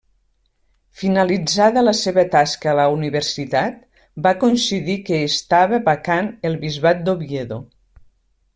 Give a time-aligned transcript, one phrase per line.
[1.01, 3.77] Finalitzada la seva tasca a la universitat,
[4.29, 7.63] va coincidir que estava vacant el bisbat d'Oviedo.